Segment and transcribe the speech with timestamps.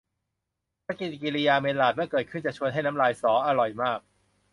[0.87, 3.99] ปฏิกริยาเมลลาร์ด เมื่อเกิดขึ้น จะชวนให้น้ำลายสอ อร่อยมาก